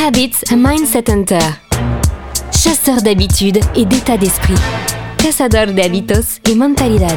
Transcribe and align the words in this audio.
Habits 0.00 0.44
a 0.52 0.56
Mindset 0.56 1.10
Hunter. 1.10 1.40
Chasseur 2.52 3.02
d'habitudes 3.02 3.58
et 3.74 3.84
d'état 3.84 4.16
d'esprit. 4.16 4.54
Cazador 5.18 5.74
de 5.74 5.80
hábitos 5.80 6.38
y 6.48 6.54
mentalidad. 6.54 7.16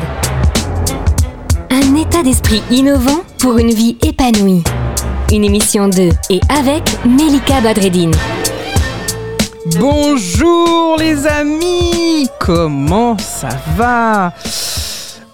Un 1.70 1.96
état 1.96 2.24
d'esprit 2.24 2.64
innovant 2.72 3.22
pour 3.38 3.60
une 3.60 3.72
vie 3.72 3.98
épanouie. 4.02 4.64
Une 5.32 5.44
émission 5.44 5.90
de 5.90 6.10
et 6.32 6.42
avec 6.50 6.84
Melika 7.06 7.62
Badreddine. 7.62 8.16
Bonjour 9.80 10.98
les 10.98 11.28
amis, 11.28 12.28
comment 12.40 13.16
ça 13.20 13.50
va? 13.78 14.34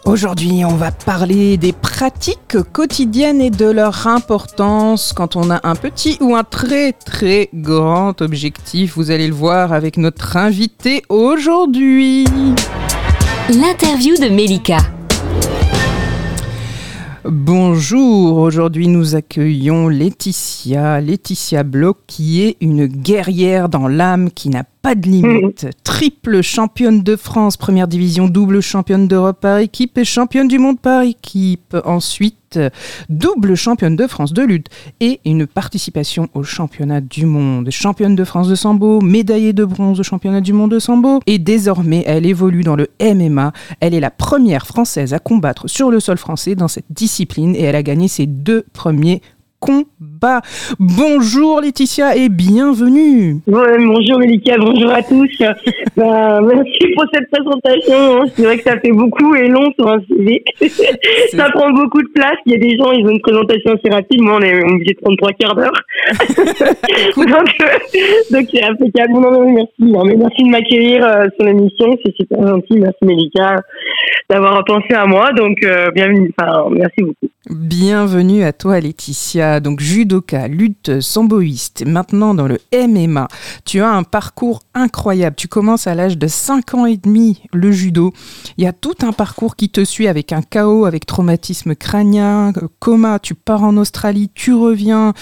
Aujourd'hui, 0.07 0.63
on 0.63 0.77
va 0.77 0.91
parler 0.91 1.57
des 1.57 1.73
pratiques 1.73 2.63
quotidiennes 2.71 3.41
et 3.41 3.49
de 3.49 3.65
leur 3.65 4.07
importance 4.07 5.11
quand 5.11 5.35
on 5.35 5.51
a 5.51 5.59
un 5.67 5.75
petit 5.75 6.17
ou 6.21 6.33
un 6.33 6.45
très 6.45 6.93
très 6.93 7.49
grand 7.53 8.21
objectif. 8.21 8.95
Vous 8.95 9.11
allez 9.11 9.27
le 9.27 9.33
voir 9.33 9.73
avec 9.73 9.97
notre 9.97 10.37
invité 10.37 11.03
aujourd'hui. 11.09 12.23
L'interview 13.49 14.15
de 14.15 14.29
Melika. 14.29 14.77
Bonjour, 17.25 18.37
aujourd'hui 18.37 18.87
nous 18.87 19.15
accueillons 19.15 19.89
Laetitia, 19.89 21.01
Laetitia 21.01 21.63
Bloch 21.63 21.97
qui 22.07 22.43
est 22.43 22.55
une 22.61 22.85
guerrière 22.85 23.67
dans 23.67 23.89
l'âme 23.89 24.31
qui 24.31 24.47
n'a 24.47 24.63
pas 24.87 24.95
de 24.95 25.09
limite. 25.09 25.67
Triple 25.83 26.41
championne 26.41 27.03
de 27.03 27.17
France, 27.17 27.57
première 27.57 27.89
division, 27.89 28.29
double 28.29 28.61
championne 28.61 29.09
d'Europe 29.09 29.41
par 29.41 29.57
équipe 29.57 29.97
et 29.97 30.05
championne 30.05 30.47
du 30.47 30.59
monde 30.59 30.79
par 30.79 31.01
équipe. 31.01 31.75
Ensuite, 31.83 32.57
double 33.09 33.55
championne 33.55 33.97
de 33.97 34.07
France 34.07 34.31
de 34.31 34.43
lutte 34.43 34.67
et 35.01 35.19
une 35.25 35.45
participation 35.45 36.29
au 36.33 36.43
championnat 36.43 37.01
du 37.01 37.25
monde. 37.25 37.69
Championne 37.69 38.15
de 38.15 38.23
France 38.23 38.47
de 38.47 38.55
sambo, 38.55 39.01
médaillée 39.01 39.51
de 39.51 39.65
bronze 39.65 39.99
au 39.99 40.03
championnat 40.03 40.39
du 40.39 40.53
monde 40.53 40.71
de 40.71 40.79
sambo. 40.79 41.19
Et 41.27 41.37
désormais, 41.37 42.05
elle 42.07 42.25
évolue 42.25 42.63
dans 42.63 42.77
le 42.77 42.87
MMA. 43.01 43.51
Elle 43.81 43.93
est 43.93 43.99
la 43.99 44.11
première 44.11 44.65
française 44.65 45.13
à 45.13 45.19
combattre 45.19 45.67
sur 45.69 45.91
le 45.91 45.99
sol 45.99 46.17
français 46.17 46.55
dans 46.55 46.69
cette 46.69 46.85
discipline 46.89 47.57
et 47.57 47.63
elle 47.63 47.75
a 47.75 47.83
gagné 47.83 48.07
ses 48.07 48.25
deux 48.25 48.63
premiers 48.71 49.21
Bonjour 50.79 51.61
Laetitia 51.61 52.15
et 52.15 52.29
bienvenue. 52.29 53.37
bonjour 53.45 54.19
Melika, 54.19 54.57
bonjour 54.57 54.91
à 54.91 55.03
tous. 55.03 55.29
Bah, 55.97 56.39
merci 56.41 56.93
pour 56.93 57.05
cette 57.11 57.27
présentation. 57.31 58.21
Hein. 58.21 58.25
C'est 58.35 58.43
vrai 58.43 58.57
que 58.57 58.63
ça 58.63 58.79
fait 58.79 58.91
beaucoup 58.91 59.33
et 59.33 59.47
long 59.47 59.71
sur 59.79 59.87
un 59.87 59.99
CV. 60.07 60.43
ça 61.31 61.49
prend 61.49 61.71
beaucoup 61.71 62.03
de 62.03 62.09
place. 62.13 62.37
Il 62.45 62.53
y 62.53 62.55
a 62.55 62.59
des 62.59 62.77
gens, 62.77 62.91
ils 62.91 63.03
ont 63.03 63.09
une 63.09 63.21
présentation 63.21 63.73
assez 63.73 63.91
rapide. 63.91 64.21
Moi, 64.21 64.37
on 64.37 64.41
est 64.41 64.63
obligé 64.63 64.93
de 64.93 64.99
prendre 65.01 65.17
trois 65.17 65.31
quarts 65.33 65.55
d'heure. 65.55 65.73
donc, 67.17 67.27
euh, 67.27 68.31
donc 68.31 68.47
c'est 68.53 68.63
impeccable. 68.63 69.13
Non, 69.13 69.51
merci. 69.51 69.73
mais 69.79 70.15
merci 70.15 70.43
de 70.43 70.49
m'accueillir 70.49 71.03
euh, 71.03 71.25
sur 71.35 71.47
l'émission. 71.47 71.97
C'est 72.05 72.15
super 72.15 72.45
gentil. 72.45 72.77
Merci 72.77 73.03
Melika 73.03 73.55
d'avoir 74.29 74.63
pensé 74.65 74.93
à 74.93 75.07
moi. 75.07 75.31
Donc, 75.33 75.57
euh, 75.63 75.89
bienvenue. 75.95 76.31
Enfin, 76.37 76.67
merci 76.69 77.01
beaucoup. 77.01 77.27
Bienvenue 77.49 78.43
à 78.43 78.51
toi 78.51 78.77
Laetitia 78.79 79.61
donc 79.61 79.79
judoka, 80.07 80.47
lutte 80.47 81.01
samboïste, 81.01 81.85
maintenant 81.85 82.33
dans 82.33 82.47
le 82.47 82.59
MMA. 82.73 83.27
Tu 83.65 83.81
as 83.81 83.89
un 83.89 84.03
parcours 84.03 84.61
incroyable. 84.73 85.35
Tu 85.35 85.49
commences 85.49 85.85
à 85.85 85.95
l'âge 85.95 86.17
de 86.17 86.27
5 86.27 86.73
ans 86.75 86.85
et 86.85 86.95
demi 86.95 87.41
le 87.51 87.73
judo. 87.73 88.13
Il 88.57 88.63
y 88.63 88.67
a 88.67 88.71
tout 88.71 88.95
un 89.01 89.11
parcours 89.11 89.57
qui 89.57 89.69
te 89.69 89.83
suit 89.83 90.07
avec 90.07 90.31
un 90.31 90.41
chaos, 90.41 90.85
avec 90.85 91.05
traumatisme 91.05 91.75
crânien, 91.75 92.53
coma. 92.79 93.19
Tu 93.19 93.35
pars 93.35 93.63
en 93.63 93.75
Australie, 93.75 94.31
tu 94.33 94.53
reviens. 94.53 95.13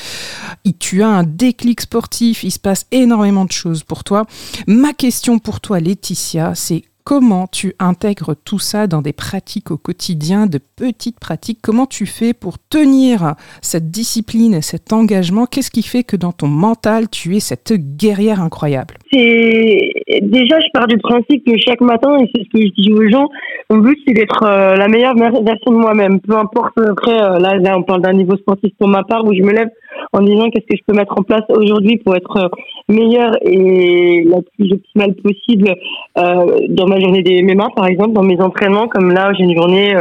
Tu 0.77 1.01
as 1.01 1.09
un 1.09 1.23
déclic 1.23 1.81
sportif. 1.81 2.43
Il 2.43 2.51
se 2.51 2.59
passe 2.59 2.85
énormément 2.91 3.45
de 3.45 3.51
choses 3.51 3.81
pour 3.81 4.03
toi. 4.03 4.27
Ma 4.67 4.93
question 4.93 5.39
pour 5.39 5.61
toi, 5.61 5.79
Laetitia, 5.79 6.53
c'est 6.53 6.83
Comment 7.05 7.45
tu 7.45 7.75
intègres 7.77 8.35
tout 8.35 8.57
ça 8.57 8.87
dans 8.87 9.03
des 9.03 9.13
pratiques 9.13 9.69
au 9.69 9.77
quotidien, 9.77 10.47
de 10.47 10.57
petites 10.57 11.19
pratiques? 11.19 11.59
Comment 11.61 11.85
tu 11.85 12.07
fais 12.07 12.33
pour 12.33 12.57
tenir 12.57 13.35
cette 13.61 13.91
discipline 13.91 14.55
et 14.55 14.63
cet 14.63 14.91
engagement? 14.91 15.45
Qu'est-ce 15.45 15.69
qui 15.69 15.83
fait 15.83 16.03
que 16.03 16.15
dans 16.15 16.31
ton 16.31 16.47
mental, 16.47 17.07
tu 17.07 17.37
es 17.37 17.39
cette 17.39 17.73
guerrière 17.73 18.41
incroyable? 18.41 18.95
Déjà, 19.15 20.59
je 20.59 20.71
pars 20.73 20.87
du 20.87 20.97
principe 20.97 21.45
que 21.45 21.57
chaque 21.57 21.81
matin, 21.81 22.17
et 22.19 22.29
c'est 22.33 22.43
ce 22.43 22.49
que 22.49 22.61
je 22.61 22.81
dis 22.81 22.91
aux 22.91 23.09
gens, 23.09 23.29
mon 23.69 23.77
but 23.77 23.97
c'est 24.05 24.13
d'être 24.13 24.43
euh, 24.43 24.75
la 24.75 24.87
meilleure 24.87 25.15
version 25.15 25.71
de 25.71 25.77
moi-même. 25.77 26.19
Peu 26.19 26.35
importe 26.35 26.77
après, 26.77 27.19
euh, 27.19 27.39
là, 27.39 27.55
là 27.57 27.77
on 27.77 27.83
parle 27.83 28.01
d'un 28.01 28.13
niveau 28.13 28.35
sportif 28.37 28.71
pour 28.77 28.87
ma 28.87 29.03
part 29.03 29.25
où 29.25 29.33
je 29.33 29.41
me 29.41 29.51
lève 29.51 29.69
en 30.13 30.21
disant 30.21 30.49
qu'est-ce 30.49 30.65
que 30.65 30.77
je 30.77 30.83
peux 30.85 30.93
mettre 30.93 31.17
en 31.17 31.23
place 31.23 31.43
aujourd'hui 31.49 31.97
pour 31.97 32.15
être 32.15 32.37
euh, 32.37 32.49
meilleure 32.89 33.35
et 33.41 34.23
la 34.29 34.37
plus 34.57 34.73
optimale 34.73 35.15
possible 35.15 35.73
dans 36.15 36.87
ma 36.87 36.99
journée 36.99 37.23
des 37.23 37.41
MMA, 37.41 37.69
par 37.75 37.87
exemple, 37.87 38.13
dans 38.13 38.23
mes 38.23 38.39
entraînements. 38.39 38.87
Comme 38.87 39.11
là, 39.11 39.31
j'ai 39.37 39.43
une 39.43 39.55
journée 39.55 39.95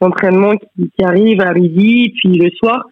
d'entraînement 0.00 0.52
qui, 0.56 0.90
qui, 0.98 1.04
arrive 1.04 1.40
à 1.40 1.52
midi, 1.52 2.12
puis 2.16 2.32
le 2.36 2.50
soir. 2.50 2.84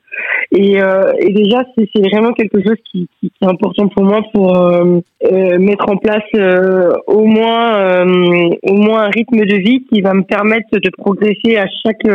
Et, 0.57 0.81
euh, 0.81 1.13
et 1.19 1.33
déjà, 1.33 1.65
c'est 1.77 2.01
vraiment 2.01 2.33
quelque 2.33 2.63
chose 2.63 2.77
qui, 2.91 3.09
qui, 3.19 3.29
qui, 3.31 3.33
est 3.43 3.47
important 3.47 3.89
pour 3.89 4.05
moi 4.05 4.23
pour 4.33 4.57
euh, 4.57 5.01
euh 5.25 5.59
mettre 5.59 5.91
en 5.91 5.97
place 5.97 6.23
euh, 6.37 6.93
au 7.09 7.25
moins 7.25 7.75
euh, 7.75 8.51
au 8.63 8.75
moins 8.75 9.03
un 9.03 9.11
rythme 9.11 9.45
de 9.45 9.57
vie 9.57 9.85
qui 9.93 10.01
va 10.01 10.15
me 10.15 10.23
permettre 10.23 10.69
de 10.73 10.91
progresser 10.97 11.57
à 11.57 11.67
chaque 11.83 12.07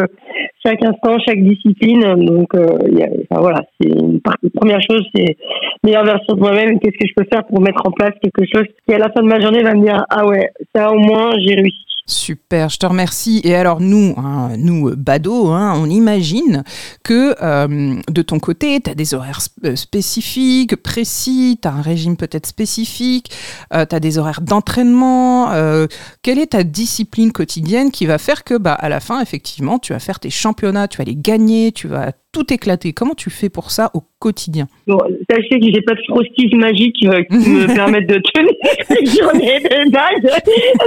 chaque 0.65 0.83
instant, 0.85 1.17
chaque 1.27 1.43
discipline. 1.43 2.15
Donc, 2.25 2.53
y 2.53 3.03
a, 3.03 3.07
enfin, 3.29 3.41
voilà, 3.41 3.61
c'est 3.79 3.89
une 3.89 4.21
première 4.55 4.81
chose, 4.89 5.05
c'est 5.13 5.35
meilleure 5.83 6.05
version 6.05 6.35
de 6.35 6.39
moi-même. 6.39 6.79
Qu'est-ce 6.79 6.97
que 6.97 7.07
je 7.07 7.13
peux 7.15 7.25
faire 7.29 7.45
pour 7.45 7.59
mettre 7.59 7.81
en 7.85 7.91
place 7.91 8.13
quelque 8.21 8.45
chose 8.53 8.67
qui, 8.87 8.93
à 8.93 8.99
la 8.99 9.09
fin 9.09 9.21
de 9.21 9.27
ma 9.27 9.41
journée, 9.41 9.63
va 9.63 9.73
me 9.73 9.83
dire 9.83 10.05
ah 10.09 10.25
ouais, 10.25 10.49
ça 10.73 10.91
au 10.91 10.97
moins 10.97 11.31
j'ai 11.45 11.55
réussi. 11.55 11.88
Super, 12.09 12.69
je 12.69 12.79
te 12.79 12.87
remercie. 12.87 13.39
Et 13.43 13.53
alors 13.53 13.79
nous, 13.79 14.15
hein, 14.17 14.49
nous, 14.57 14.95
Bado, 14.95 15.49
hein, 15.49 15.75
on 15.77 15.87
imagine 15.87 16.63
que 17.03 17.35
euh, 17.43 17.95
de 18.09 18.21
ton 18.23 18.39
côté, 18.39 18.81
tu 18.81 18.89
as 18.89 18.95
des 18.95 19.13
horaires 19.13 19.41
euh, 19.63 19.75
spécifiques, 19.75 20.75
précis, 20.75 21.59
tu 21.61 21.67
as 21.67 21.71
un 21.71 21.81
régime 21.81 22.17
peut-être 22.17 22.47
spécifique, 22.47 23.31
euh, 23.75 23.85
tu 23.87 23.95
as 23.95 23.99
des 23.99 24.17
horaires 24.17 24.41
d'entraînement. 24.41 25.51
Euh, 25.51 25.85
quelle 26.23 26.39
est 26.39 26.53
ta 26.53 26.63
discipline 26.63 27.31
quotidienne 27.31 27.91
qui 27.91 28.07
va 28.07 28.17
faire 28.17 28.43
que 28.43 28.57
bah, 28.57 28.73
à 28.73 28.89
la 28.89 28.99
fin, 28.99 29.21
effectivement, 29.21 29.77
tu 29.77 29.93
vas 29.93 29.99
faire 29.99 30.19
tes 30.19 30.31
championnats, 30.31 30.87
tu 30.87 30.97
vas 30.97 31.03
les 31.03 31.15
gagner, 31.15 31.71
tu 31.71 31.87
vas 31.87 32.11
tout 32.31 32.51
éclater? 32.53 32.93
Comment 32.93 33.15
tu 33.15 33.29
fais 33.29 33.49
pour 33.49 33.71
ça 33.71 33.91
au 33.93 34.03
quotidien? 34.19 34.67
Bon, 34.87 34.99
sachez 35.29 35.59
que 35.59 35.65
j'ai 35.73 35.81
pas 35.81 35.95
de 35.95 36.01
frosties 36.07 36.55
magiques 36.55 37.05
euh, 37.05 37.23
qui 37.23 37.49
me 37.49 37.67
permettent 37.75 38.09
de 38.09 38.21
tenir 38.33 38.53
une 38.99 39.07
journée 39.07 39.59
de. 39.59 39.69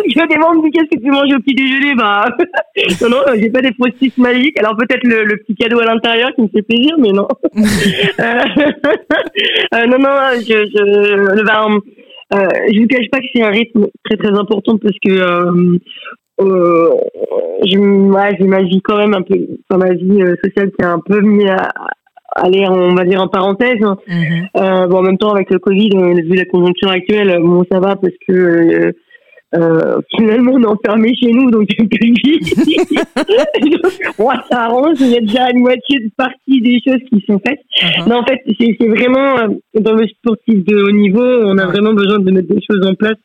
Je 0.09 0.35
demande 0.35 0.65
qu'est-ce 0.73 0.97
que 0.97 1.03
tu 1.03 1.11
manges 1.13 1.33
au 1.35 1.41
petit 1.41 1.55
déjeuner. 1.55 1.95
Bah, 1.95 2.25
non, 3.03 3.09
non, 3.11 3.19
j'ai 3.35 3.51
pas 3.51 3.61
des 3.61 3.73
frosties 3.75 4.13
magiques. 4.17 4.59
Alors 4.59 4.77
peut-être 4.77 5.05
le, 5.05 5.25
le, 5.25 5.37
petit 5.39 5.55
cadeau 5.55 5.81
à 5.81 5.85
l'intérieur 5.85 6.31
qui 6.35 6.43
me 6.43 6.49
fait 6.49 6.63
plaisir, 6.63 6.97
mais 6.99 7.13
non. 7.13 7.29
Euh, 8.21 8.25
euh, 9.75 9.87
non, 9.87 9.99
non, 9.99 10.11
je, 10.37 10.43
je, 10.43 11.45
ben, 11.45 11.79
euh, 12.35 12.49
je 12.73 12.81
vous 12.81 12.87
cache 12.87 13.09
pas 13.11 13.19
que 13.19 13.27
c'est 13.35 13.43
un 13.43 13.51
rythme 13.51 13.87
très 14.05 14.17
très 14.17 14.39
important 14.39 14.77
parce 14.79 14.97
que 15.05 15.11
euh, 15.11 15.79
euh, 16.41 16.91
ouais, 17.61 18.37
j'ai 18.39 18.47
ma 18.47 18.63
vie 18.63 18.81
quand 18.83 18.99
même 18.99 19.15
un 19.15 19.23
peu, 19.23 19.37
enfin, 19.69 19.85
ma 19.87 19.95
vie 19.95 20.21
sociale 20.43 20.71
qui 20.71 20.83
est 20.83 20.85
un 20.85 21.01
peu 21.01 21.21
mis 21.21 21.49
à, 21.49 21.69
aller, 22.37 22.67
on 22.69 22.95
va 22.95 23.05
dire, 23.05 23.21
en 23.21 23.29
parenthèse. 23.29 23.81
Mm-hmm. 23.81 24.47
Euh, 24.57 24.87
bon, 24.87 24.99
en 24.99 25.03
même 25.03 25.19
temps, 25.19 25.33
avec 25.33 25.51
le 25.51 25.59
Covid, 25.59 25.91
vu 25.91 26.35
la 26.35 26.45
conjoncture 26.45 26.91
actuelle, 26.91 27.39
bon, 27.41 27.65
ça 27.71 27.81
va 27.81 27.97
parce 27.97 28.15
que 28.27 28.33
euh, 28.33 28.93
euh 29.55 30.01
finalement, 30.17 30.53
on 30.55 30.63
est 30.63 30.67
enfermé 30.67 31.15
chez 31.15 31.33
nous, 31.33 31.51
donc 31.51 31.69
bon, 34.19 34.31
ça 34.51 34.65
arrange. 34.65 34.97
Il 35.01 35.09
y 35.09 35.17
a 35.17 35.21
déjà 35.21 35.51
une 35.51 35.61
moitié 35.61 36.01
de 36.01 36.11
partie 36.17 36.61
des 36.61 36.81
choses 36.87 37.03
qui 37.09 37.25
sont 37.27 37.41
faites. 37.47 37.61
Mm-hmm. 37.81 38.09
Mais 38.09 38.15
en 38.15 38.25
fait, 38.25 38.41
c'est 38.59 38.87
vraiment 38.87 39.57
dans 39.75 39.95
le 39.95 40.07
sportif 40.07 40.65
de 40.65 40.83
haut 40.83 40.93
niveau, 40.93 41.25
on 41.45 41.59
a 41.59 41.67
vraiment 41.67 41.93
besoin 41.93 42.19
de 42.19 42.31
mettre 42.31 42.49
des 42.49 42.61
choses 42.69 42.87
en 42.87 42.95
place 42.95 43.19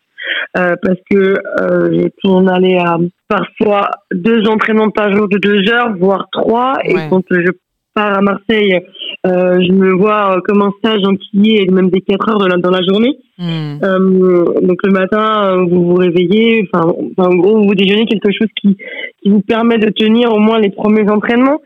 euh, 0.57 0.75
parce 0.81 0.99
que 1.09 1.35
euh, 1.61 2.09
on 2.23 2.47
allait 2.47 2.79
à 2.79 2.97
parfois 3.27 3.91
deux 4.11 4.47
entraînements 4.47 4.89
par 4.89 5.13
jour 5.15 5.27
de 5.27 5.37
deux 5.37 5.69
heures, 5.71 5.95
voire 5.97 6.27
trois. 6.31 6.77
Et 6.83 6.95
quand 7.09 7.23
je 7.29 7.51
pars 7.97 8.17
à 8.17 8.21
Marseille, 8.21 8.79
euh, 9.25 9.59
je 9.59 9.71
me 9.71 9.91
vois 9.93 10.39
comme 10.45 10.61
un 10.61 10.71
stage 10.77 11.01
et 11.33 11.71
même 11.71 11.89
des 11.89 12.01
quatre 12.01 12.29
heures 12.29 12.47
dans 12.59 12.69
la 12.69 12.81
journée. 12.87 13.17
Hmm. 13.39 13.77
Euh, 13.83 14.45
donc 14.61 14.77
le 14.83 14.91
matin, 14.91 15.65
vous 15.69 15.87
vous 15.87 15.95
réveillez, 15.95 16.67
enfin, 16.71 16.93
en 17.17 17.35
gros, 17.35 17.63
vous 17.63 17.73
déjeunez 17.73 18.05
quelque 18.05 18.31
chose 18.31 18.49
qui, 18.61 18.77
qui 19.21 19.29
vous 19.29 19.41
permet 19.41 19.79
de 19.79 19.89
tenir 19.89 20.31
au 20.31 20.39
moins 20.39 20.59
les 20.59 20.69
premiers 20.69 21.09
entraînements. 21.09 21.59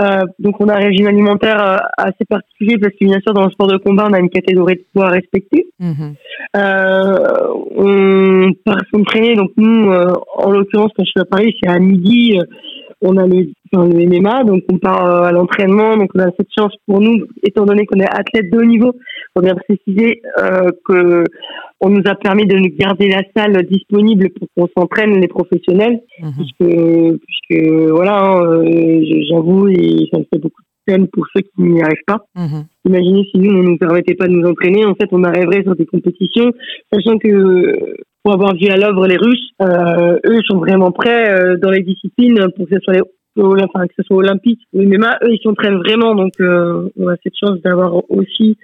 Euh, 0.00 0.22
donc 0.40 0.56
on 0.58 0.68
a 0.68 0.74
un 0.74 0.80
régime 0.80 1.06
alimentaire 1.06 1.62
euh, 1.62 1.76
assez 1.98 2.24
particulier 2.28 2.78
parce 2.78 2.92
que 2.94 3.04
bien 3.04 3.20
sûr 3.20 3.32
dans 3.32 3.44
le 3.44 3.50
sport 3.52 3.68
de 3.68 3.76
combat 3.76 4.08
on 4.10 4.12
a 4.12 4.18
une 4.18 4.28
catégorie 4.28 4.74
de 4.74 4.84
poids 4.92 5.06
à 5.06 5.10
respecter. 5.10 5.68
Euh, 6.56 7.18
on 7.76 8.52
part 8.64 8.80
s'entraîner 8.92 9.36
donc 9.36 9.52
nous 9.56 9.92
euh, 9.92 10.12
en 10.36 10.50
l'occurrence 10.50 10.90
quand 10.96 11.04
je 11.04 11.10
suis 11.10 11.20
à 11.20 11.24
Paris 11.24 11.54
c'est 11.62 11.70
à 11.70 11.78
midi 11.78 12.36
on 13.04 13.16
a 13.18 13.26
le, 13.26 13.50
enfin, 13.72 13.86
le 13.86 14.06
MMA, 14.06 14.44
donc 14.44 14.62
on 14.72 14.78
part 14.78 15.24
à 15.24 15.32
l'entraînement, 15.32 15.96
donc 15.96 16.10
on 16.14 16.20
a 16.20 16.30
cette 16.38 16.48
chance 16.56 16.72
pour 16.86 17.00
nous, 17.00 17.24
étant 17.42 17.64
donné 17.64 17.86
qu'on 17.86 18.00
est 18.00 18.08
athlète 18.08 18.50
de 18.50 18.58
haut 18.58 18.64
niveau, 18.64 18.92
faut 19.36 19.42
bien 19.42 19.54
préciser 19.54 20.22
euh, 20.38 20.70
que 20.86 21.24
on 21.80 21.90
nous 21.90 22.02
a 22.06 22.14
permis 22.14 22.46
de 22.46 22.56
nous 22.56 22.74
garder 22.78 23.08
la 23.08 23.22
salle 23.36 23.62
disponible 23.66 24.30
pour 24.30 24.48
qu'on 24.56 24.68
s'entraîne 24.76 25.20
les 25.20 25.28
professionnels, 25.28 26.00
mhm. 26.20 26.32
puisque, 26.32 27.18
puisque 27.26 27.90
voilà, 27.90 28.22
hein, 28.22 28.64
j'avoue, 29.28 29.68
et 29.68 30.08
ça 30.10 30.18
me 30.18 30.24
fait 30.32 30.40
beaucoup 30.40 30.62
pour 31.12 31.26
ceux 31.34 31.42
qui 31.42 31.62
n'y 31.62 31.82
arrivent 31.82 32.06
pas. 32.06 32.24
Mhm. 32.36 32.64
Imaginez 32.86 33.24
si 33.30 33.38
nous, 33.38 33.50
on 33.50 33.62
ne 33.62 33.68
nous 33.70 33.78
permettait 33.78 34.14
pas 34.14 34.26
de 34.26 34.32
nous 34.32 34.48
entraîner, 34.48 34.84
en 34.84 34.94
fait, 34.94 35.08
on 35.12 35.24
arriverait 35.24 35.62
sur 35.62 35.74
des 35.76 35.86
compétitions, 35.86 36.52
sachant 36.92 37.18
que 37.18 37.96
pour 38.22 38.32
avoir 38.32 38.54
vu 38.54 38.68
à 38.68 38.76
l'œuvre 38.76 39.06
les 39.06 39.16
Russes, 39.16 39.50
euh, 39.62 40.18
eux 40.26 40.40
sont 40.46 40.58
vraiment 40.58 40.92
prêts 40.92 41.30
euh, 41.30 41.56
dans 41.56 41.70
les 41.70 41.82
disciplines 41.82 42.38
pour 42.56 42.66
que 42.68 42.76
ce 42.76 42.80
soit 42.80 42.94
les 42.94 43.02
enfin 43.36 43.86
que 43.88 43.94
ce 43.98 44.04
soit 44.04 44.16
olympique 44.16 44.60
ou 44.72 44.82
MMA, 44.82 45.18
eux 45.24 45.32
ils 45.32 45.40
s'entraînent 45.42 45.78
vraiment 45.78 46.14
donc 46.14 46.34
euh, 46.40 46.88
on 46.96 47.08
a 47.08 47.16
cette 47.20 47.34
chance 47.36 47.60
d'avoir 47.62 48.08
aussi 48.08 48.56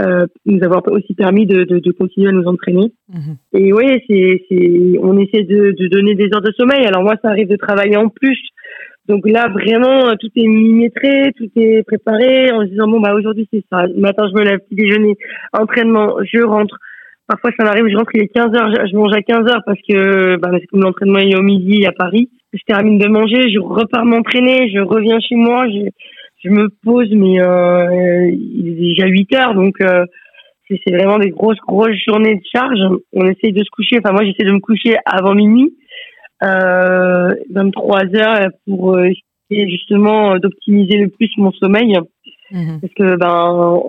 euh, 0.00 0.26
nous 0.44 0.62
avoir 0.64 0.82
aussi 0.88 1.14
permis 1.14 1.46
de, 1.46 1.64
de, 1.64 1.78
de 1.78 1.92
continuer 1.92 2.28
à 2.28 2.32
nous 2.32 2.46
entraîner. 2.46 2.92
Mhm. 3.08 3.36
Et 3.52 3.72
oui, 3.72 4.02
c'est, 4.08 4.44
c'est, 4.48 4.98
on 5.00 5.16
essaie 5.18 5.44
de, 5.44 5.72
de 5.78 5.86
donner 5.86 6.16
des 6.16 6.28
heures 6.34 6.42
de 6.42 6.52
sommeil. 6.58 6.84
Alors 6.84 7.04
moi, 7.04 7.14
ça 7.22 7.28
arrive 7.28 7.48
de 7.48 7.56
travailler 7.56 7.96
en 7.96 8.08
plus 8.08 8.38
donc 9.06 9.28
là, 9.28 9.48
vraiment, 9.48 10.14
tout 10.18 10.30
est 10.34 10.46
millimétré, 10.46 11.32
tout 11.36 11.50
est 11.56 11.82
préparé 11.82 12.50
en 12.52 12.62
se 12.62 12.66
disant, 12.66 12.88
bon, 12.88 13.00
bah, 13.00 13.14
aujourd'hui, 13.14 13.46
c'est 13.52 13.62
ça. 13.70 13.84
Matin, 13.96 14.26
je 14.28 14.38
me 14.38 14.44
lève, 14.44 14.60
petit 14.60 14.76
déjeuner, 14.76 15.16
entraînement, 15.52 16.16
je 16.22 16.42
rentre. 16.42 16.78
Parfois, 17.26 17.50
ça 17.58 17.64
m'arrive, 17.64 17.86
je 17.88 17.96
rentre, 17.96 18.10
il 18.14 18.22
est 18.22 18.28
15 18.28 18.54
heures, 18.54 18.70
je 18.90 18.96
mange 18.96 19.12
à 19.14 19.20
15 19.20 19.46
heures 19.50 19.62
parce 19.66 19.78
que, 19.86 20.36
bah, 20.36 20.50
comme 20.70 20.82
l'entraînement 20.82 21.18
est 21.18 21.36
au 21.36 21.42
midi 21.42 21.86
à 21.86 21.92
Paris. 21.92 22.30
Je 22.54 22.60
termine 22.66 22.98
de 22.98 23.08
manger, 23.08 23.50
je 23.50 23.58
repars 23.58 24.04
m'entraîner, 24.04 24.70
je 24.70 24.80
reviens 24.80 25.18
chez 25.20 25.34
moi, 25.34 25.66
je, 25.68 25.90
je 26.44 26.48
me 26.50 26.68
pose, 26.84 27.10
mais, 27.12 27.40
euh, 27.40 28.30
il 28.30 28.68
est 28.68 28.88
déjà 28.88 29.06
8 29.06 29.34
heures, 29.34 29.54
donc, 29.54 29.80
euh, 29.80 30.06
c'est 30.68 30.94
vraiment 30.94 31.18
des 31.18 31.30
grosses, 31.30 31.58
grosses 31.66 31.96
journées 32.06 32.36
de 32.36 32.42
charge. 32.54 32.78
On 33.12 33.26
essaye 33.26 33.52
de 33.52 33.62
se 33.62 33.70
coucher, 33.70 33.98
enfin, 33.98 34.12
moi, 34.12 34.24
j'essaie 34.24 34.46
de 34.46 34.52
me 34.52 34.60
coucher 34.60 34.96
avant 35.04 35.34
minuit 35.34 35.74
euh, 36.42 37.34
23 37.50 38.00
heures 38.16 38.48
pour 38.66 38.96
euh, 38.96 39.08
essayer 39.50 39.68
justement 39.68 40.38
d'optimiser 40.38 40.98
le 40.98 41.08
plus 41.08 41.30
mon 41.36 41.52
sommeil. 41.52 41.96
Mhm. 42.50 42.80
Parce 42.80 42.94
que 42.94 43.16
ben 43.16 43.80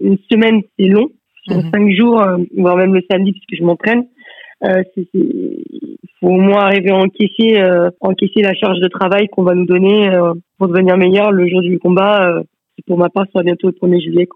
une 0.00 0.18
semaine 0.30 0.62
c'est 0.78 0.86
long, 0.86 1.08
sur 1.42 1.56
mhm. 1.56 1.70
cinq 1.72 1.90
jours, 1.94 2.22
euh, 2.22 2.38
voire 2.56 2.76
même 2.76 2.94
le 2.94 3.02
samedi 3.10 3.32
puisque 3.32 3.60
je 3.60 3.64
m'entraîne. 3.64 4.06
Euh, 4.64 4.82
il 5.12 5.98
faut 6.20 6.28
au 6.28 6.40
moins 6.40 6.62
arriver 6.64 6.90
à 6.90 6.96
encaisser, 6.96 7.58
euh, 7.58 7.90
encaisser 8.00 8.40
la 8.40 8.54
charge 8.54 8.80
de 8.80 8.88
travail 8.88 9.28
qu'on 9.28 9.42
va 9.42 9.54
nous 9.54 9.66
donner 9.66 10.08
euh, 10.08 10.32
pour 10.58 10.68
devenir 10.68 10.96
meilleur 10.96 11.32
le 11.32 11.48
jour 11.48 11.60
du 11.60 11.78
combat. 11.78 12.42
pour 12.86 12.98
ma 12.98 13.08
part, 13.10 13.26
ce 13.26 13.32
sera 13.32 13.42
bientôt 13.42 13.68
le 13.68 13.74
1er 13.74 14.02
juillet. 14.02 14.28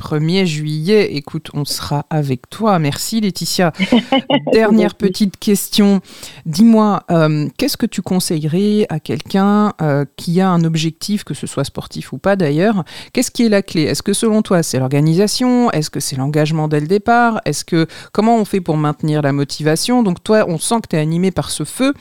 1er 0.00 0.46
juillet. 0.46 1.14
Écoute, 1.14 1.50
on 1.52 1.64
sera 1.64 2.06
avec 2.10 2.48
toi. 2.48 2.78
Merci 2.78 3.20
Laetitia. 3.20 3.72
Dernière 4.52 4.94
petite 4.94 5.38
question. 5.38 6.00
Dis-moi, 6.46 7.02
euh, 7.10 7.48
qu'est-ce 7.58 7.76
que 7.76 7.86
tu 7.86 8.00
conseillerais 8.02 8.86
à 8.88 8.98
quelqu'un 8.98 9.74
euh, 9.82 10.04
qui 10.16 10.40
a 10.40 10.48
un 10.48 10.64
objectif, 10.64 11.24
que 11.24 11.34
ce 11.34 11.46
soit 11.46 11.64
sportif 11.64 12.12
ou 12.12 12.18
pas 12.18 12.36
d'ailleurs? 12.36 12.84
Qu'est-ce 13.12 13.30
qui 13.30 13.44
est 13.44 13.48
la 13.48 13.62
clé? 13.62 13.82
Est-ce 13.82 14.02
que 14.02 14.12
selon 14.12 14.42
toi, 14.42 14.62
c'est 14.62 14.78
l'organisation? 14.78 15.70
Est-ce 15.70 15.90
que 15.90 16.00
c'est 16.00 16.16
l'engagement 16.16 16.66
dès 16.66 16.80
le 16.80 16.86
départ? 16.86 17.40
Est-ce 17.44 17.64
que 17.64 17.86
comment 18.12 18.36
on 18.36 18.44
fait 18.44 18.60
pour 18.60 18.76
maintenir 18.78 19.22
la 19.22 19.32
motivation? 19.32 20.02
Donc 20.02 20.24
toi, 20.24 20.46
on 20.48 20.58
sent 20.58 20.76
que 20.82 20.88
tu 20.88 20.96
es 20.96 20.98
animé 20.98 21.30
par 21.30 21.50
ce 21.50 21.64
feu, 21.64 21.92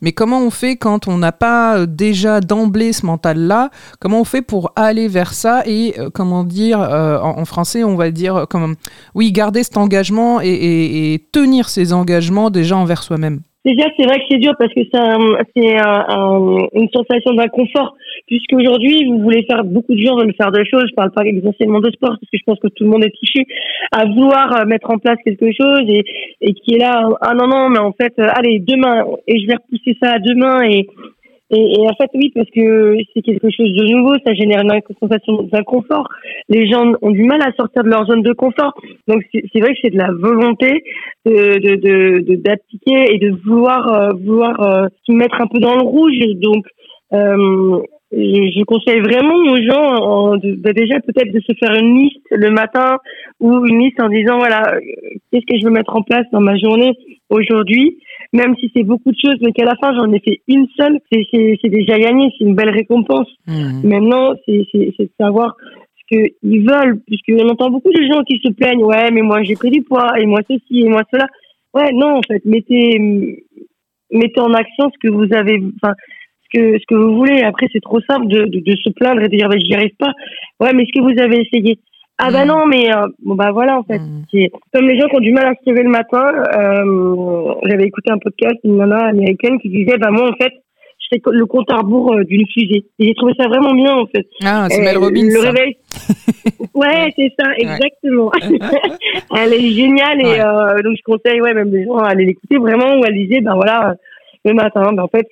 mais 0.00 0.12
comment 0.12 0.40
on 0.40 0.50
fait 0.50 0.76
quand 0.76 1.06
on 1.06 1.18
n'a 1.18 1.32
pas 1.32 1.86
déjà 1.86 2.40
d'emblée 2.40 2.92
ce 2.92 3.06
mental-là? 3.06 3.70
Comment 4.00 4.20
on 4.20 4.24
fait 4.24 4.42
pour 4.42 4.72
aller 4.74 5.06
vers 5.06 5.32
ça 5.32 5.62
et 5.66 5.94
euh, 5.98 6.10
comment 6.12 6.42
dire 6.42 6.80
en 6.80 7.43
français, 7.44 7.84
on 7.84 7.96
va 7.96 8.10
dire 8.10 8.46
comme 8.48 8.74
oui, 9.14 9.32
garder 9.32 9.62
cet 9.62 9.76
engagement 9.76 10.40
et, 10.42 11.20
tenir 11.32 11.68
ses 11.68 11.92
engagements 11.92 12.50
déjà 12.50 12.76
envers 12.76 13.02
soi-même. 13.02 13.40
Déjà, 13.64 13.84
c'est 13.96 14.04
vrai 14.04 14.18
que 14.18 14.24
c'est 14.30 14.38
dur 14.38 14.52
parce 14.58 14.72
que 14.74 14.80
c'est 14.92 14.98
une 16.74 16.88
sensation 16.92 17.32
d'inconfort. 17.34 17.96
Puisque 18.26 18.54
aujourd'hui, 18.54 19.04
vous 19.06 19.18
voulez 19.18 19.44
faire, 19.44 19.64
beaucoup 19.64 19.94
de 19.94 20.00
gens 20.00 20.16
veulent 20.16 20.34
faire 20.34 20.50
des 20.50 20.64
choses. 20.64 20.84
Je 20.88 20.94
parle 20.94 21.10
pas 21.10 21.24
essentiellement 21.26 21.80
de 21.80 21.90
sport 21.90 22.10
parce 22.10 22.30
que 22.30 22.38
je 22.38 22.42
pense 22.46 22.58
que 22.58 22.68
tout 22.68 22.84
le 22.84 22.90
monde 22.90 23.04
est 23.04 23.12
touché 23.18 23.46
à 23.92 24.06
vouloir 24.06 24.56
euh, 24.56 24.64
mettre 24.64 24.90
en 24.90 24.98
place 24.98 25.18
quelque 25.24 25.46
chose 25.52 25.82
et, 25.88 26.04
et 26.40 26.54
qui 26.54 26.74
est 26.74 26.78
là, 26.78 27.10
ah 27.20 27.34
non, 27.34 27.46
non, 27.46 27.68
mais 27.68 27.78
en 27.78 27.92
fait, 27.92 28.14
euh, 28.18 28.28
allez, 28.34 28.60
demain, 28.60 29.04
et 29.28 29.40
je 29.40 29.46
vais 29.46 29.56
repousser 29.56 29.96
ça 30.02 30.12
à 30.12 30.18
demain 30.18 30.62
et, 30.62 30.86
et, 31.50 31.80
et, 31.80 31.88
en 31.88 31.94
fait, 31.94 32.10
oui, 32.14 32.32
parce 32.34 32.48
que 32.50 32.96
c'est 33.12 33.22
quelque 33.22 33.50
chose 33.50 33.70
de 33.72 33.84
nouveau, 33.92 34.14
ça 34.24 34.32
génère 34.32 34.62
une 34.62 34.80
sensation 34.98 35.42
d'inconfort. 35.42 36.08
Les 36.48 36.66
gens 36.66 36.92
ont 37.02 37.10
du 37.10 37.22
mal 37.22 37.42
à 37.42 37.52
sortir 37.52 37.84
de 37.84 37.90
leur 37.90 38.06
zone 38.06 38.22
de 38.22 38.32
confort. 38.32 38.72
Donc, 39.08 39.22
c'est 39.32 39.60
vrai 39.60 39.74
que 39.74 39.80
c'est 39.82 39.90
de 39.90 39.98
la 39.98 40.10
volonté 40.10 40.82
de 41.26 42.36
d'appliquer 42.36 42.94
de, 42.94 43.08
de, 43.08 43.14
et 43.14 43.18
de 43.18 43.36
vouloir 43.44 43.92
euh, 43.92 44.08
vouloir 44.24 44.60
euh, 44.62 44.86
se 45.06 45.12
mettre 45.12 45.40
un 45.40 45.46
peu 45.46 45.58
dans 45.58 45.76
le 45.76 45.82
rouge. 45.82 46.16
Donc, 46.36 46.64
euh, 47.12 47.82
je, 48.12 48.64
conseille 48.64 49.00
vraiment 49.00 49.36
aux 49.36 49.56
gens 49.56 50.36
de, 50.36 50.54
bah, 50.54 50.72
déjà 50.72 51.00
peut-être 51.00 51.32
de 51.32 51.40
se 51.40 51.52
faire 51.58 51.74
une 51.74 51.98
liste 51.98 52.26
le 52.30 52.50
matin 52.50 52.98
ou 53.40 53.64
une 53.66 53.80
liste 53.80 54.00
en 54.00 54.08
disant 54.08 54.38
voilà 54.38 54.78
qu'est-ce 55.30 55.46
que 55.46 55.58
je 55.58 55.64
veux 55.64 55.72
mettre 55.72 55.96
en 55.96 56.02
place 56.02 56.26
dans 56.32 56.40
ma 56.40 56.56
journée 56.56 56.92
aujourd'hui? 57.30 57.98
Même 58.32 58.54
si 58.56 58.70
c'est 58.74 58.82
beaucoup 58.82 59.10
de 59.10 59.16
choses, 59.24 59.36
mais 59.40 59.52
qu'à 59.52 59.64
la 59.64 59.76
fin 59.80 59.94
j'en 59.94 60.12
ai 60.12 60.20
fait 60.20 60.40
une 60.48 60.66
seule, 60.76 60.98
c'est 61.10 61.68
déjà 61.68 61.98
gagné, 61.98 62.30
c'est 62.36 62.44
une 62.44 62.54
belle 62.54 62.70
récompense. 62.70 63.28
Mmh. 63.46 63.86
Maintenant, 63.88 64.34
c'est 64.44 64.66
de 64.74 65.10
savoir 65.20 65.56
ce 66.10 66.16
qu'ils 66.16 66.68
veulent, 66.68 67.00
puisqu'on 67.06 67.48
entend 67.48 67.70
beaucoup 67.70 67.92
de 67.92 68.02
gens 68.12 68.22
qui 68.24 68.40
se 68.44 68.52
plaignent, 68.52 68.84
ouais, 68.84 69.10
mais 69.10 69.22
moi 69.22 69.42
j'ai 69.42 69.54
pris 69.54 69.70
du 69.70 69.82
poids, 69.82 70.18
et 70.18 70.26
moi 70.26 70.40
ceci, 70.48 70.80
et 70.80 70.88
moi 70.88 71.02
cela. 71.12 71.26
Ouais, 71.74 71.92
non, 71.92 72.18
en 72.18 72.22
fait, 72.22 72.44
mettez, 72.44 73.42
mettez 74.10 74.40
en 74.40 74.54
action 74.54 74.90
ce 74.90 75.08
que 75.08 75.12
vous 75.12 75.32
avez, 75.34 75.60
enfin, 75.82 75.94
que, 76.54 76.78
ce 76.78 76.84
que 76.86 76.94
vous 76.94 77.16
voulez. 77.16 77.42
Après, 77.42 77.66
c'est 77.72 77.82
trop 77.82 78.00
simple 78.08 78.28
de, 78.28 78.44
de, 78.44 78.60
de, 78.60 78.76
se 78.82 78.90
plaindre 78.90 79.20
et 79.22 79.28
de 79.28 79.36
dire, 79.36 79.48
bah, 79.48 79.56
j'y 79.58 79.74
arrive 79.74 79.96
pas. 79.98 80.12
Ouais, 80.60 80.72
mais 80.72 80.84
ce 80.86 80.98
que 80.98 81.02
vous 81.02 81.20
avez 81.20 81.40
essayé? 81.40 81.78
Ah 82.18 82.30
bah 82.30 82.44
mm. 82.44 82.48
non, 82.48 82.66
mais 82.66 82.94
euh, 82.94 83.06
bon 83.24 83.34
bah 83.34 83.50
voilà 83.52 83.76
en 83.76 83.82
fait. 83.82 83.98
Mm. 83.98 84.22
C'est 84.32 84.50
comme 84.72 84.86
les 84.86 84.98
gens 84.98 85.08
qui 85.08 85.16
ont 85.16 85.20
du 85.20 85.32
mal 85.32 85.46
à 85.46 85.54
se 85.54 85.68
lever 85.68 85.82
le 85.82 85.90
matin. 85.90 86.32
Euh, 86.56 87.54
J'avais 87.64 87.84
écouté 87.84 88.10
un 88.10 88.18
podcast 88.18 88.56
d'une 88.62 88.76
nana 88.76 89.06
américaine 89.06 89.58
qui 89.58 89.68
disait 89.68 89.98
bah 89.98 90.10
moi 90.10 90.30
en 90.30 90.34
fait 90.34 90.52
je 91.00 91.16
fais 91.16 91.20
le 91.32 91.44
compte 91.46 91.70
à 91.70 91.78
rebours 91.78 92.14
euh, 92.14 92.24
d'une 92.24 92.46
fusée. 92.46 92.84
Et 93.00 93.06
j'ai 93.06 93.14
trouvé 93.14 93.32
ça 93.36 93.48
vraiment 93.48 93.74
bien 93.74 93.94
en 93.96 94.06
fait. 94.06 94.26
Ah 94.44 94.68
c'est 94.70 94.80
Mel 94.80 94.96
Robbins. 94.96 95.28
Le 95.28 95.40
réveil. 95.40 95.76
ouais 96.74 97.12
c'est 97.16 97.32
ça 97.36 97.50
exactement. 97.58 98.30
elle 99.36 99.52
est 99.52 99.70
géniale 99.70 100.20
et 100.20 100.82
donc 100.84 100.96
je 100.96 101.02
conseille 101.04 101.40
ouais 101.40 101.52
même 101.52 101.72
les 101.72 101.84
gens 101.84 101.96
à 101.96 102.10
aller 102.10 102.26
l'écouter 102.26 102.58
vraiment 102.58 102.96
où 102.96 103.04
elle 103.04 103.14
disait 103.14 103.40
bah 103.40 103.54
voilà 103.56 103.96
le 104.44 104.54
matin 104.54 104.92
bah 104.92 105.02
en 105.02 105.08
fait 105.08 105.26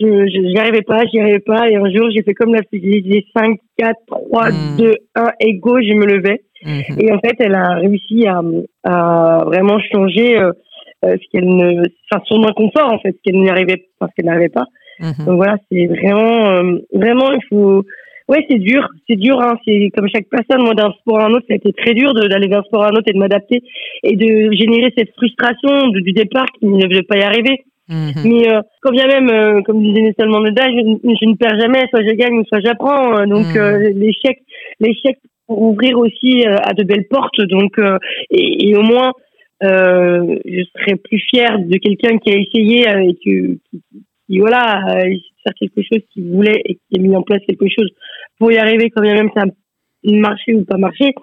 je 0.00 0.40
n'y 0.40 0.58
arrivais 0.58 0.82
pas, 0.82 1.04
j'y 1.06 1.20
arrivais 1.20 1.40
pas. 1.40 1.68
Et 1.68 1.76
un 1.76 1.90
jour, 1.90 2.10
j'ai 2.10 2.22
fait 2.22 2.34
comme 2.34 2.54
la 2.54 2.62
physique, 2.62 3.06
j'ai 3.08 3.24
5, 3.36 3.58
4, 3.78 3.96
3, 4.06 4.48
2, 4.78 4.94
1, 5.14 5.24
et 5.40 5.54
go, 5.54 5.80
je 5.80 5.94
me 5.94 6.06
levais. 6.06 6.42
Mhm. 6.64 7.00
Et 7.00 7.12
en 7.12 7.18
fait, 7.18 7.36
elle 7.38 7.54
a 7.54 7.74
réussi 7.74 8.26
à, 8.26 8.40
à 8.84 9.44
vraiment 9.44 9.78
changer 9.92 10.38
euh, 10.38 10.52
euh 11.04 11.16
ce 11.20 11.30
qu'elle 11.30 11.48
ne, 11.48 11.82
enfin, 12.10 12.22
son 12.26 12.42
inconfort, 12.44 12.92
en 12.92 12.98
fait, 12.98 13.12
ce 13.12 13.18
qu'elle 13.22 13.40
n'y 13.40 13.50
arrivait, 13.50 13.84
parce 13.98 14.12
qu'elle 14.14 14.26
n'arrivait 14.26 14.48
pas. 14.48 14.66
Mhm. 15.00 15.26
Donc 15.26 15.36
voilà, 15.36 15.56
c'est 15.70 15.86
vraiment, 15.86 16.50
euh, 16.50 16.78
vraiment, 16.92 17.32
il 17.32 17.42
faut, 17.48 17.84
ouais, 18.28 18.44
c'est 18.48 18.58
dur, 18.58 18.88
c'est 19.08 19.16
dur, 19.16 19.40
hein, 19.40 19.56
c'est 19.66 19.90
comme 19.94 20.08
chaque 20.08 20.28
personne. 20.30 20.64
Moi, 20.64 20.74
d'un 20.74 20.92
sport 21.00 21.20
à 21.20 21.26
un 21.26 21.32
autre, 21.32 21.44
ça 21.48 21.54
a 21.54 21.56
été 21.56 21.72
très 21.72 21.94
dur 21.94 22.14
d'aller 22.14 22.48
d'un 22.48 22.62
sport 22.62 22.84
à 22.84 22.88
un 22.88 22.92
autre 22.92 23.08
et 23.08 23.12
de 23.12 23.18
m'adapter 23.18 23.62
et 24.02 24.16
de 24.16 24.52
générer 24.52 24.92
cette 24.96 25.12
frustration 25.16 25.88
du 25.88 26.12
départ 26.12 26.46
qui 26.58 26.66
ne 26.66 26.86
devait 26.86 27.02
pas 27.02 27.18
y 27.18 27.22
arriver. 27.22 27.64
Mhm. 27.88 28.12
Mais 28.24 28.48
euh, 28.48 28.62
quand 28.80 28.92
bien 28.92 29.06
même, 29.06 29.28
euh, 29.28 29.62
comme 29.62 29.82
disait 29.82 30.00
Nelson 30.00 30.26
Mandela, 30.26 30.68
je, 30.70 31.16
je, 31.20 31.28
ne 31.28 31.36
perds 31.36 31.60
jamais, 31.60 31.86
soit 31.90 32.02
je 32.02 32.14
gagne, 32.14 32.42
soit 32.46 32.60
j'apprends. 32.60 33.18
Euh, 33.18 33.26
donc 33.26 33.46
mhm. 33.54 33.98
l'échec, 33.98 34.40
l'échec 34.80 35.18
pour 35.46 35.60
ouvrir 35.60 35.98
aussi 35.98 36.46
à 36.46 36.72
de 36.72 36.84
belles 36.84 37.06
portes. 37.08 37.40
Donc 37.40 37.78
et, 38.30 38.68
et, 38.68 38.76
au 38.76 38.82
moins, 38.82 39.12
je 39.60 40.64
serais 40.74 40.96
plus 40.96 41.18
fière 41.18 41.58
de 41.58 41.76
quelqu'un 41.76 42.16
qui 42.18 42.30
a 42.30 42.36
essayé 42.38 42.86
et 42.88 43.14
qui, 43.16 43.60
qui, 43.70 43.82
qui 44.26 44.38
voilà, 44.38 44.80
faire 45.44 45.52
quelque 45.60 45.82
chose 45.82 46.00
qu'il 46.12 46.30
voulait 46.30 46.62
et 46.64 46.74
qui 46.76 46.98
a 46.98 47.02
mis 47.02 47.14
en 47.14 47.22
place 47.22 47.42
quelque 47.46 47.68
chose 47.68 47.90
pour 48.38 48.50
y 48.50 48.56
arriver, 48.56 48.88
quand 48.88 49.02
bien 49.02 49.14
même 49.14 49.30
ça 49.36 49.42
a 49.42 50.12
marché 50.12 50.54
ou 50.54 50.64
pas 50.64 50.78
marché. 50.78 51.14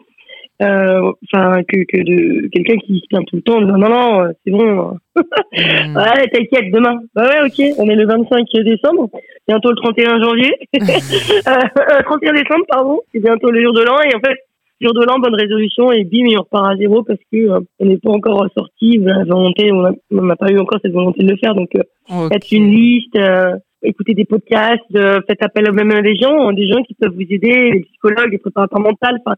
Euh, 0.61 1.11
enfin 1.33 1.63
que, 1.63 1.77
que 1.85 1.97
de 2.03 2.47
quelqu'un 2.49 2.77
qui 2.85 2.99
se 2.99 3.07
plaint 3.09 3.25
tout 3.25 3.37
le 3.37 3.41
temps 3.41 3.61
non 3.61 3.77
non 3.77 4.21
euh, 4.21 4.31
c'est 4.45 4.51
bon 4.51 4.93
mmh. 5.15 5.15
ouais 5.95 6.27
t'inquiète 6.31 6.71
demain 6.71 6.99
bah 7.15 7.23
ouais 7.23 7.47
ok 7.47 7.77
on 7.79 7.89
est 7.89 7.95
le 7.95 8.05
25 8.05 8.45
décembre 8.63 9.09
bientôt 9.47 9.71
le 9.71 9.75
31 9.77 10.21
janvier 10.21 10.51
euh, 10.75 12.01
31 12.03 12.33
décembre 12.33 12.65
pardon 12.67 12.99
c'est 13.11 13.21
bientôt 13.21 13.49
le 13.49 13.63
jour 13.63 13.73
de 13.73 13.81
l'an 13.81 14.01
et 14.01 14.13
en 14.15 14.19
fait 14.19 14.37
jour 14.81 14.93
de 14.93 15.03
l'an 15.03 15.17
bonne 15.17 15.33
résolution 15.33 15.91
et 15.91 16.03
bim 16.03 16.27
on 16.37 16.41
repart 16.41 16.73
à 16.73 16.75
zéro 16.75 17.01
parce 17.01 17.19
que 17.31 17.37
euh, 17.37 17.59
on 17.79 17.85
n'est 17.85 17.97
pas 17.97 18.11
encore 18.11 18.45
sorti 18.55 18.99
la 18.99 19.23
volonté 19.23 19.71
on 19.71 19.81
n'a 20.11 20.35
pas 20.35 20.51
eu 20.51 20.59
encore 20.59 20.79
cette 20.83 20.93
volonté 20.93 21.23
de 21.23 21.31
le 21.31 21.37
faire 21.37 21.55
donc 21.55 21.71
okay. 22.07 22.55
une 22.55 22.69
liste 22.69 23.17
écoutez 23.83 24.13
des 24.13 24.25
podcasts, 24.25 24.97
faites 25.27 25.43
appel 25.43 25.71
même 25.71 25.91
à 25.91 26.01
des 26.01 26.15
gens, 26.15 26.51
des 26.53 26.67
gens 26.67 26.81
qui 26.83 26.93
peuvent 26.93 27.13
vous 27.13 27.21
aider, 27.21 27.71
des 27.71 27.85
psychologues, 27.89 28.31
des 28.31 28.37
préparateurs 28.37 28.79
mentaux. 28.79 28.97
Enfin, 29.01 29.35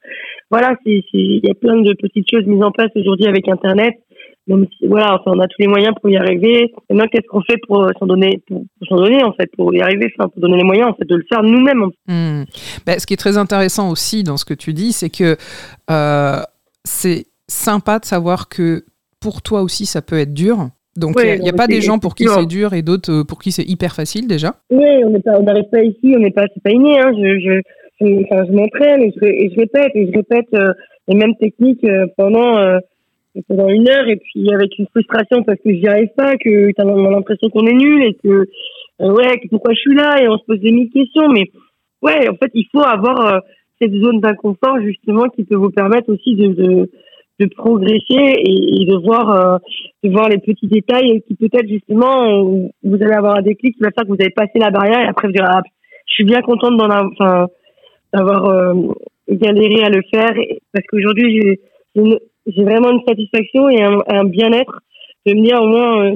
voilà, 0.49 0.75
il 0.85 1.41
y 1.43 1.49
a 1.49 1.53
plein 1.53 1.81
de 1.81 1.93
petites 1.93 2.29
choses 2.29 2.45
mises 2.45 2.63
en 2.63 2.71
place 2.71 2.91
aujourd'hui 2.95 3.27
avec 3.27 3.47
Internet. 3.47 3.95
Même 4.47 4.65
si, 4.77 4.87
voilà, 4.87 5.15
enfin, 5.15 5.31
on 5.37 5.39
a 5.39 5.47
tous 5.47 5.61
les 5.61 5.67
moyens 5.67 5.93
pour 6.01 6.09
y 6.09 6.17
arriver. 6.17 6.73
Maintenant, 6.89 7.07
qu'est-ce 7.09 7.27
qu'on 7.27 7.41
fait 7.43 7.57
pour 7.65 7.87
s'en 7.97 8.05
donner, 8.05 8.43
pour, 8.45 8.65
s'en 8.89 8.97
donner, 8.97 9.23
en 9.23 9.31
fait, 9.31 9.49
pour 9.55 9.73
y 9.73 9.81
arriver, 9.81 10.11
enfin, 10.17 10.27
pour 10.27 10.41
donner 10.41 10.57
les 10.57 10.65
moyens, 10.65 10.89
en 10.89 10.93
fait, 10.95 11.05
de 11.05 11.15
le 11.15 11.23
faire 11.29 11.43
nous-mêmes. 11.43 11.85
Hmm. 12.07 12.43
Ben, 12.85 12.99
ce 12.99 13.07
qui 13.07 13.13
est 13.13 13.17
très 13.17 13.37
intéressant 13.37 13.89
aussi 13.89 14.23
dans 14.23 14.35
ce 14.35 14.43
que 14.43 14.53
tu 14.53 14.73
dis, 14.73 14.91
c'est 14.91 15.09
que 15.09 15.37
euh, 15.89 16.41
c'est 16.83 17.27
sympa 17.47 17.99
de 17.99 18.05
savoir 18.05 18.49
que 18.49 18.83
pour 19.21 19.41
toi 19.41 19.61
aussi, 19.61 19.85
ça 19.85 20.01
peut 20.01 20.17
être 20.17 20.33
dur. 20.33 20.57
Donc, 20.95 21.15
il 21.23 21.41
n'y 21.41 21.49
a, 21.49 21.53
pas 21.53 21.67
des 21.67 21.81
gens 21.81 21.97
pour 21.97 22.13
qui 22.13 22.27
c'est 22.27 22.45
dur 22.45 22.73
et 22.73 22.81
d'autres 22.81 23.11
euh, 23.11 23.23
pour 23.23 23.39
qui 23.39 23.51
c'est 23.51 23.63
hyper 23.63 23.95
facile 23.95 24.27
déjà. 24.27 24.55
Oui, 24.69 25.03
on 25.03 25.43
n'arrive 25.43 25.69
pas 25.71 25.83
ici, 25.83 26.13
on 26.15 26.19
n'est 26.19 26.31
pas, 26.31 26.45
c'est 26.53 26.61
pas 26.61 26.71
inné. 26.71 26.99
Hein. 26.99 27.11
Je, 27.17 27.39
je, 27.39 27.61
je, 27.99 28.23
enfin, 28.23 28.45
je 28.47 28.51
m'entraîne 28.51 29.01
et 29.01 29.13
je, 29.15 29.25
et 29.25 29.49
je, 29.49 29.59
répète 29.59 29.91
et 29.95 30.07
je 30.07 30.11
répète 30.11 30.53
euh, 30.53 30.73
les 31.07 31.15
mêmes 31.15 31.35
techniques 31.39 31.85
pendant 32.15 32.79
pendant 33.47 33.67
une 33.69 33.89
heure 33.89 34.07
et 34.07 34.17
puis 34.17 34.53
avec 34.53 34.77
une 34.77 34.87
frustration 34.87 35.43
parce 35.43 35.59
que 35.59 35.73
j'y 35.73 35.87
arrive 35.87 36.13
pas, 36.15 36.37
que 36.37 36.71
t'as 36.73 36.83
l'impression 36.83 37.49
qu'on 37.49 37.65
est 37.65 37.73
nul 37.73 38.03
et 38.03 38.13
que 38.23 38.47
euh, 39.01 39.11
ouais, 39.11 39.41
pourquoi 39.49 39.73
je 39.73 39.79
suis 39.79 39.95
là 39.95 40.21
et 40.21 40.27
on 40.27 40.37
se 40.37 40.45
pose 40.45 40.59
des 40.59 40.71
mille 40.71 40.91
questions. 40.91 41.27
Mais 41.29 41.51
ouais, 42.01 42.29
en 42.29 42.35
fait, 42.35 42.51
il 42.53 42.65
faut 42.71 42.83
avoir 42.83 43.35
euh, 43.35 43.39
cette 43.81 43.93
zone 43.93 44.19
d'inconfort 44.19 44.79
justement 44.81 45.29
qui 45.29 45.43
peut 45.43 45.55
vous 45.55 45.71
permettre 45.71 46.11
aussi 46.11 46.35
de, 46.35 46.47
de, 46.53 46.91
de 47.39 47.47
progresser 47.47 48.03
et, 48.09 48.85
de 48.85 48.95
voir 49.03 49.29
euh, 49.31 49.57
de 50.03 50.09
voir 50.09 50.29
les 50.29 50.37
petits 50.37 50.67
détails 50.67 51.21
qui 51.27 51.35
peut-être 51.35 51.67
justement 51.67 52.43
vous 52.83 52.95
allez 53.01 53.13
avoir 53.13 53.37
un 53.37 53.41
déclic 53.41 53.75
qui 53.75 53.81
va 53.81 53.91
faire 53.91 54.03
que 54.03 54.09
vous 54.09 54.21
avez 54.21 54.29
passé 54.29 54.59
la 54.59 54.69
barrière 54.69 54.99
et 54.99 55.07
après 55.07 55.27
vous 55.27 55.33
direz 55.33 55.47
ah, 55.49 55.61
je 56.05 56.13
suis 56.13 56.25
bien 56.25 56.41
contente 56.41 56.77
d'en 56.77 56.89
enfin, 56.89 57.47
d'avoir 58.13 58.75
galéré 59.29 59.83
à 59.83 59.89
le 59.89 60.01
faire 60.13 60.33
parce 60.73 60.85
qu'aujourd'hui 60.87 61.41
j'ai 61.41 61.59
j'ai 62.47 62.63
vraiment 62.63 62.91
une 62.91 63.03
satisfaction 63.07 63.69
et 63.69 63.81
un, 63.81 64.25
bien-être 64.25 64.79
de 65.25 65.33
me 65.33 65.43
dire 65.43 65.61
au 65.61 65.67
moins 65.67 66.05
euh, 66.05 66.15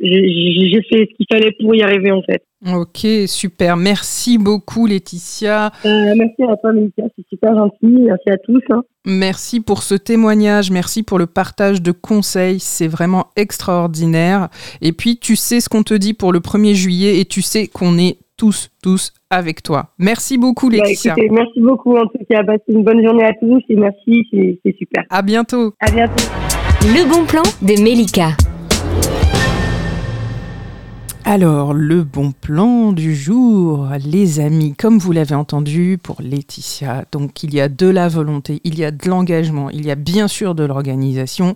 j'ai 0.00 0.82
fait 0.82 1.08
ce 1.10 1.14
qu'il 1.16 1.26
fallait 1.30 1.52
pour 1.52 1.74
y 1.74 1.82
arriver 1.82 2.10
en 2.10 2.22
fait. 2.22 2.42
Ok, 2.66 3.06
super. 3.26 3.76
Merci 3.76 4.36
beaucoup 4.36 4.86
Laetitia. 4.86 5.72
Euh, 5.86 6.14
merci 6.14 6.42
à 6.42 6.56
toi 6.56 6.72
Laetitia, 6.72 7.04
c'est 7.16 7.26
super 7.28 7.54
gentil. 7.54 7.86
Merci 7.86 8.30
à 8.30 8.36
tous. 8.38 8.62
Hein. 8.70 8.82
Merci 9.06 9.60
pour 9.60 9.82
ce 9.82 9.94
témoignage, 9.94 10.70
merci 10.70 11.02
pour 11.02 11.18
le 11.18 11.26
partage 11.26 11.80
de 11.80 11.90
conseils, 11.90 12.60
c'est 12.60 12.86
vraiment 12.86 13.28
extraordinaire. 13.36 14.48
Et 14.82 14.92
puis 14.92 15.16
tu 15.16 15.36
sais 15.36 15.60
ce 15.60 15.70
qu'on 15.70 15.82
te 15.82 15.94
dit 15.94 16.12
pour 16.12 16.32
le 16.32 16.40
1er 16.40 16.74
juillet 16.74 17.18
et 17.18 17.24
tu 17.24 17.40
sais 17.40 17.66
qu'on 17.66 17.96
est 17.96 18.18
tous, 18.36 18.70
tous 18.82 19.12
avec 19.30 19.62
toi. 19.62 19.90
Merci 19.98 20.36
beaucoup, 20.36 20.68
bah, 20.68 20.76
Laetitia. 20.76 21.14
merci 21.30 21.60
beaucoup, 21.60 21.96
en 21.96 22.06
tout 22.06 22.24
cas. 22.28 22.42
Passez 22.42 22.62
une 22.68 22.84
bonne 22.84 23.02
journée 23.02 23.24
à 23.24 23.32
tous 23.34 23.62
et 23.68 23.76
merci, 23.76 24.26
c'est 24.32 24.76
super. 24.76 25.04
À 25.10 25.22
bientôt. 25.22 25.74
À 25.80 25.90
bientôt. 25.90 26.24
Le 26.82 27.08
bon 27.08 27.26
plan 27.26 27.42
de 27.62 27.82
Melika. 27.82 28.30
Alors, 31.32 31.74
le 31.74 32.02
bon 32.02 32.32
plan 32.32 32.90
du 32.90 33.14
jour, 33.14 33.86
les 34.04 34.40
amis, 34.40 34.74
comme 34.74 34.98
vous 34.98 35.12
l'avez 35.12 35.36
entendu 35.36 35.96
pour 36.02 36.20
Laetitia, 36.20 37.04
donc 37.12 37.44
il 37.44 37.54
y 37.54 37.60
a 37.60 37.68
de 37.68 37.86
la 37.86 38.08
volonté, 38.08 38.60
il 38.64 38.76
y 38.76 38.84
a 38.84 38.90
de 38.90 39.08
l'engagement, 39.08 39.70
il 39.70 39.86
y 39.86 39.92
a 39.92 39.94
bien 39.94 40.26
sûr 40.26 40.56
de 40.56 40.64
l'organisation 40.64 41.54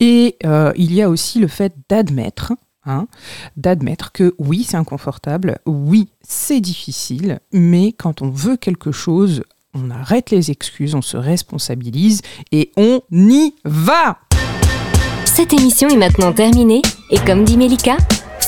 et 0.00 0.36
euh, 0.44 0.70
il 0.76 0.92
y 0.92 1.00
a 1.00 1.08
aussi 1.08 1.38
le 1.38 1.48
fait 1.48 1.72
d'admettre 1.88 2.52
Hein, 2.84 3.08
d'admettre 3.56 4.12
que 4.12 4.34
oui, 4.38 4.64
c'est 4.68 4.76
inconfortable, 4.76 5.58
oui, 5.64 6.08
c'est 6.20 6.60
difficile, 6.60 7.40
mais 7.52 7.92
quand 7.92 8.20
on 8.20 8.28
veut 8.28 8.56
quelque 8.56 8.92
chose, 8.92 9.42
on 9.72 9.90
arrête 9.90 10.30
les 10.30 10.50
excuses, 10.50 10.94
on 10.94 11.02
se 11.02 11.16
responsabilise 11.16 12.20
et 12.52 12.70
on 12.76 13.00
y 13.10 13.54
va. 13.64 14.18
Cette 15.24 15.54
émission 15.54 15.88
est 15.88 15.96
maintenant 15.96 16.32
terminée 16.32 16.82
et 17.10 17.18
comme 17.18 17.44
dit 17.44 17.56
Melika, 17.56 17.96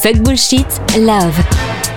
fuck 0.03 0.19
bullshit, 0.19 0.67
love. 0.99 1.37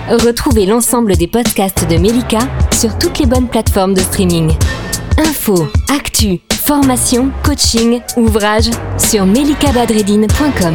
Retrouvez 0.08 0.66
l'ensemble 0.66 1.16
des 1.16 1.28
podcasts 1.28 1.88
de 1.88 1.96
Melika 1.96 2.40
sur 2.72 2.96
toutes 2.98 3.18
les 3.18 3.26
bonnes 3.26 3.48
plateformes 3.48 3.94
de 3.94 4.00
streaming. 4.00 4.52
Info, 5.18 5.68
actu, 5.88 6.40
formation, 6.52 7.30
coaching, 7.44 8.00
ouvrage 8.16 8.70
sur 8.98 9.24
melikabadredine.com. 9.24 10.74